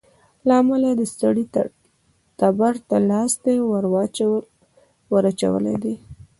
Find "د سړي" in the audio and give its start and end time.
0.95-1.45